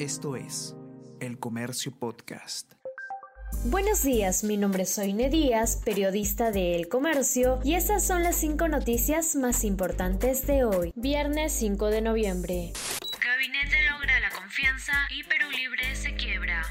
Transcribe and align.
Esto 0.00 0.34
es 0.34 0.74
El 1.20 1.38
Comercio 1.38 1.92
Podcast. 1.92 2.72
Buenos 3.66 4.02
días, 4.02 4.44
mi 4.44 4.56
nombre 4.56 4.84
es 4.84 4.94
Soine 4.94 5.28
Díaz, 5.28 5.82
periodista 5.84 6.50
de 6.50 6.74
El 6.74 6.88
Comercio, 6.88 7.60
y 7.64 7.74
estas 7.74 8.06
son 8.06 8.22
las 8.22 8.36
cinco 8.36 8.66
noticias 8.66 9.36
más 9.36 9.62
importantes 9.62 10.46
de 10.46 10.64
hoy, 10.64 10.94
viernes 10.96 11.52
5 11.52 11.88
de 11.88 12.00
noviembre. 12.00 12.72
Gabinete 13.22 13.76
logra 13.92 14.20
la 14.20 14.30
confianza 14.30 14.94
y 15.10 15.22
Perú 15.24 15.50
Libre. 15.50 15.94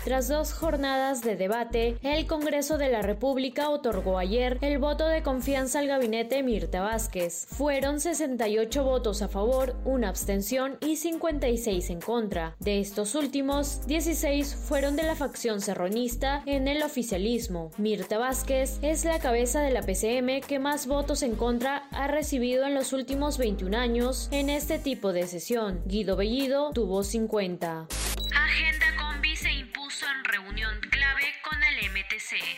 Tras 0.10 0.28
dos 0.28 0.54
jornadas 0.54 1.22
de 1.22 1.36
debate, 1.36 2.00
el 2.02 2.26
Congreso 2.26 2.80
de 2.80 2.90
la 2.90 3.04
República 3.04 3.70
otorgó 3.70 4.18
ayer 4.18 4.58
el 4.62 4.80
voto 4.80 5.06
de 5.06 5.22
confianza 5.22 5.78
al 5.78 5.88
gabinete 5.88 6.42
Mirta 6.42 6.82
Vázquez. 6.82 7.46
Fueron 7.48 8.00
68 8.00 8.84
votos 8.84 9.22
a 9.22 9.28
favor, 9.28 9.76
una 9.86 10.10
abstención 10.10 10.80
y 10.82 10.96
56 10.96 11.92
en 11.92 12.02
contra. 12.02 12.56
De 12.60 12.80
estos 12.80 13.14
últimos, 13.14 13.86
16 13.86 14.56
fueron 14.56 14.96
de 14.96 15.04
la 15.04 15.14
facción 15.14 15.62
serronista 15.62 16.42
en 16.48 16.68
el 16.68 16.82
oficialismo. 16.82 17.70
Mirta 17.78 18.18
Vázquez 18.18 18.80
es 18.82 19.06
la 19.06 19.20
cabeza 19.20 19.62
de 19.62 19.70
la 19.70 19.84
PCM 19.84 20.42
que 20.42 20.58
más 20.58 20.88
votos 20.88 21.22
en 21.22 21.36
contra 21.36 21.88
ha 21.92 22.08
recibido 22.08 22.66
en 22.66 22.74
los 22.74 22.94
últimos 22.94 23.38
21 23.38 23.78
años 23.78 24.28
en 24.32 24.50
este 24.50 24.80
tipo 24.80 25.14
de 25.14 25.28
sesión. 25.28 25.84
Guido 25.86 26.16
Bellido 26.16 26.72
tuvo 26.74 27.04
50. 27.04 27.86
Agenda 28.36 28.89
Combi 28.89 28.89
se 28.89 28.89
impuso 30.58 30.89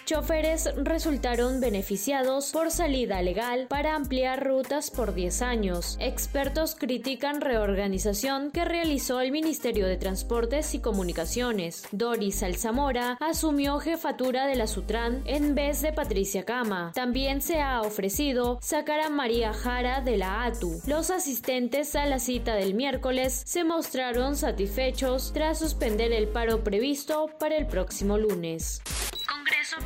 Choferes 0.05 0.69
resultaron 0.75 1.59
beneficiados 1.59 2.51
por 2.51 2.71
salida 2.71 3.21
legal 3.21 3.67
para 3.69 3.95
ampliar 3.95 4.45
rutas 4.45 4.91
por 4.91 5.13
10 5.13 5.41
años. 5.41 5.97
Expertos 5.99 6.75
critican 6.75 7.41
reorganización 7.41 8.51
que 8.51 8.65
realizó 8.65 9.21
el 9.21 9.31
Ministerio 9.31 9.87
de 9.87 9.97
Transportes 9.97 10.73
y 10.73 10.79
Comunicaciones. 10.79 11.83
Doris 11.91 12.43
Alzamora 12.43 13.17
asumió 13.19 13.79
jefatura 13.79 14.47
de 14.47 14.55
la 14.55 14.67
Sutran 14.67 15.21
en 15.25 15.55
vez 15.55 15.81
de 15.81 15.93
Patricia 15.93 16.43
Cama. 16.43 16.91
También 16.93 17.41
se 17.41 17.61
ha 17.61 17.81
ofrecido 17.81 18.59
sacar 18.61 18.99
a 18.99 19.09
María 19.09 19.53
Jara 19.53 20.01
de 20.01 20.17
la 20.17 20.43
ATU. 20.45 20.81
Los 20.85 21.09
asistentes 21.09 21.95
a 21.95 22.05
la 22.05 22.19
cita 22.19 22.55
del 22.55 22.73
miércoles 22.73 23.41
se 23.45 23.63
mostraron 23.63 24.35
satisfechos 24.35 25.31
tras 25.33 25.59
suspender 25.59 26.11
el 26.11 26.27
paro 26.27 26.63
previsto 26.63 27.29
para 27.39 27.57
el 27.57 27.67
próximo 27.67 28.17
lunes. 28.17 28.81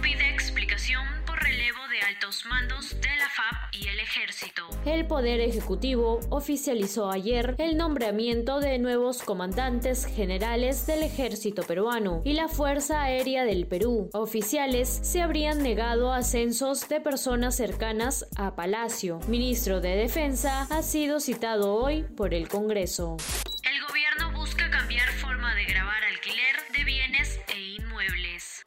Pide 0.01 0.31
explicación 0.31 1.05
por 1.27 1.37
relevo 1.43 1.77
de 1.89 2.01
altos 2.01 2.43
mandos 2.47 2.89
de 3.01 3.15
la 3.19 3.29
FAP 3.29 3.75
y 3.75 3.87
el 3.87 3.99
Ejército. 3.99 4.63
El 4.83 5.05
Poder 5.05 5.39
Ejecutivo 5.39 6.21
oficializó 6.29 7.11
ayer 7.11 7.53
el 7.59 7.77
nombramiento 7.77 8.59
de 8.59 8.79
nuevos 8.79 9.21
comandantes 9.21 10.05
generales 10.07 10.87
del 10.87 11.03
Ejército 11.03 11.61
peruano 11.61 12.23
y 12.25 12.33
la 12.33 12.47
Fuerza 12.47 13.03
Aérea 13.03 13.45
del 13.45 13.67
Perú. 13.67 14.09
Oficiales 14.13 14.89
se 14.89 15.21
habrían 15.21 15.61
negado 15.61 16.11
ascensos 16.11 16.89
de 16.89 16.99
personas 16.99 17.55
cercanas 17.55 18.25
a 18.37 18.55
Palacio. 18.55 19.19
Ministro 19.27 19.81
de 19.81 19.95
Defensa 19.95 20.63
ha 20.71 20.81
sido 20.81 21.19
citado 21.19 21.75
hoy 21.75 22.03
por 22.17 22.33
el 22.33 22.47
Congreso. 22.47 23.17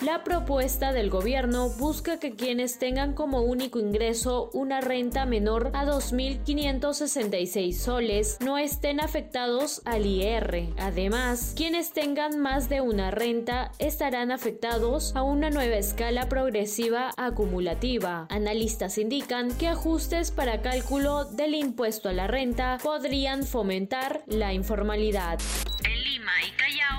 La 0.08 0.24
propuesta 0.24 0.94
del 0.94 1.10
gobierno 1.10 1.68
busca 1.68 2.18
que 2.18 2.34
quienes 2.34 2.78
tengan 2.78 3.12
como 3.12 3.42
único 3.42 3.78
ingreso 3.78 4.48
una 4.54 4.80
renta 4.80 5.26
menor 5.26 5.70
a 5.74 5.84
2.566 5.84 7.72
soles 7.74 8.38
no 8.40 8.56
estén 8.56 9.00
afectados 9.00 9.82
al 9.84 10.06
IR. 10.06 10.70
Además, 10.78 11.52
quienes 11.54 11.92
tengan 11.92 12.38
más 12.38 12.70
de 12.70 12.80
una 12.80 13.10
renta 13.10 13.70
estarán 13.78 14.32
afectados 14.32 15.14
a 15.14 15.22
una 15.22 15.50
nueva 15.50 15.76
escala 15.76 16.26
progresiva 16.30 17.10
acumulativa. 17.18 18.28
Analistas 18.30 18.96
indican 18.96 19.54
que 19.58 19.68
ajustes 19.68 20.30
para 20.30 20.62
cálculo 20.62 21.26
del 21.26 21.54
impuesto 21.54 22.08
a 22.08 22.14
la 22.14 22.28
renta 22.28 22.78
podrían 22.82 23.42
fomentar 23.44 24.22
la 24.24 24.54
informalidad. 24.54 25.38
En 25.84 26.02
Lima 26.02 26.32
y 26.46 26.50
Callao, 26.52 26.97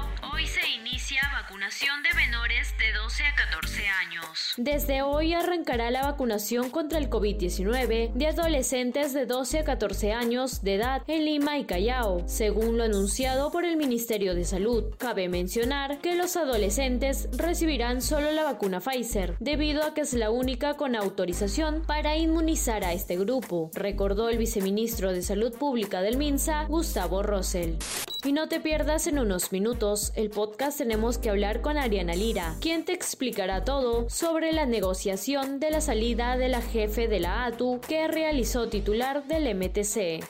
vacunación 1.70 2.02
de 2.02 2.14
menores 2.16 2.74
de 2.80 2.94
12 2.94 3.24
a 3.26 3.36
14 3.36 3.88
años. 3.88 4.54
Desde 4.58 5.04
hoy 5.04 5.36
arrancará 5.36 5.92
la 5.92 6.02
vacunación 6.02 6.72
contra 6.72 6.98
el 6.98 7.12
COVID-19 7.12 8.12
de 8.12 8.28
adolescentes 8.28 9.14
de 9.14 9.28
12 9.28 9.60
a 9.60 9.64
14 9.66 10.14
años 10.14 10.64
de 10.64 10.76
edad 10.76 11.04
en 11.06 11.26
Lima 11.26 11.60
y 11.60 11.66
Callao, 11.66 12.24
según 12.28 12.80
lo 12.80 12.86
anunciado 12.86 13.52
por 13.52 13.66
el 13.66 13.78
Ministerio 13.78 14.34
de 14.34 14.46
Salud. 14.46 14.96
Cabe 14.98 15.30
mencionar 15.30 16.00
que 16.00 16.16
los 16.16 16.38
adolescentes 16.38 17.30
recibirán 17.34 18.02
solo 18.02 18.32
la 18.32 18.46
vacuna 18.46 18.80
Pfizer, 18.80 19.36
debido 19.40 19.84
a 19.84 19.94
que 19.94 20.02
es 20.02 20.14
la 20.14 20.32
única 20.32 20.74
con 20.74 20.96
autorización 20.96 21.84
para 21.86 22.18
inmunizar 22.18 22.84
a 22.84 22.94
este 22.94 23.16
grupo, 23.16 23.70
recordó 23.76 24.30
el 24.30 24.40
viceministro 24.40 25.14
de 25.14 25.22
Salud 25.22 25.54
Pública 25.56 26.02
del 26.02 26.18
MINSA, 26.18 26.64
Gustavo 26.64 27.22
Rosell. 27.22 27.78
Y 28.26 28.34
no 28.34 28.50
te 28.50 28.60
pierdas 28.60 29.08
en 29.08 29.18
unos 29.18 29.54
minutos 29.54 30.12
el 30.16 30.30
podcast 30.30 30.78
Tenemos 30.78 31.18
que 31.18 31.30
hablar 31.30 31.62
con 31.62 31.78
Ariana 31.78 32.16
Lira, 32.16 32.56
quien 32.60 32.84
te 32.84 32.92
explicará 32.92 33.64
todo 33.64 34.10
sobre 34.10 34.52
la 34.52 34.66
negociación 34.66 35.60
de 35.60 35.72
la 35.72 35.80
salida 35.80 36.36
de 36.38 36.50
la 36.50 36.62
jefe 36.62 37.08
de 37.08 37.22
la 37.22 37.46
ATU 37.46 37.80
que 37.80 38.08
realizó 38.10 38.68
titular 38.68 39.26
del 39.28 39.56
MTC. 39.56 40.26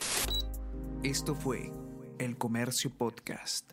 Esto 1.02 1.34
fue 1.34 1.72
El 2.18 2.38
Comercio 2.38 2.90
Podcast. 2.96 3.72